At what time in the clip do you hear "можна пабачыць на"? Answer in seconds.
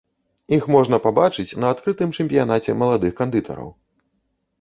0.75-1.67